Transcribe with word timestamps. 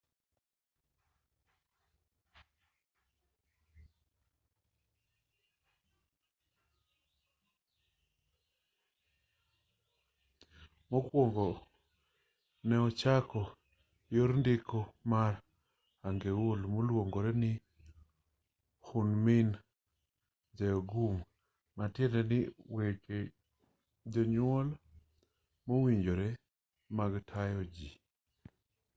mokuongo 10.89 11.47
ne 12.67 12.75
ochako 12.87 13.41
yor 14.15 14.31
ndiko 14.39 14.79
mar 15.11 15.33
hangeul 16.01 16.59
moluonge 16.71 17.31
ni 17.41 17.51
hunmin 18.87 19.47
jeongeum 20.57 21.15
ma 21.75 21.85
tiendeni 21.93 22.39
weche 22.75 23.17
duol 24.13 24.67
mowinjore 25.67 26.29
mag 26.97 27.13
tayo 27.29 27.61
ji 27.75 27.87